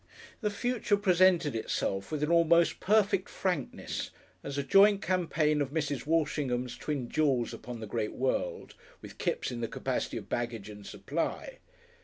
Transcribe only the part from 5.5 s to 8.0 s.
of Mrs. Walshingham's Twin Jewels upon the